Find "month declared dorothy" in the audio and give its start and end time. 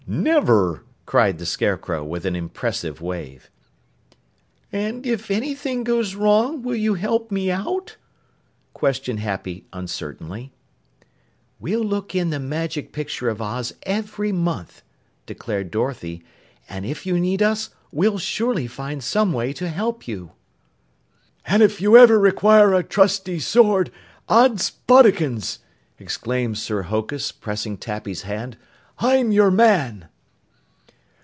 14.33-16.25